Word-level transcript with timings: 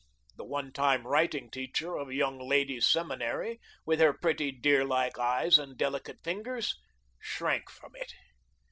The 0.35 0.43
one 0.45 0.71
time 0.71 1.05
writing 1.05 1.51
teacher 1.51 1.95
of 1.95 2.09
a 2.09 2.15
young 2.15 2.39
ladies' 2.39 2.87
seminary, 2.87 3.61
with 3.85 3.99
her 3.99 4.13
pretty 4.13 4.51
deer 4.51 4.83
like 4.83 5.19
eyes 5.19 5.59
and 5.59 5.77
delicate 5.77 6.23
fingers, 6.23 6.75
shrank 7.19 7.69
from 7.69 7.95
it. 7.95 8.11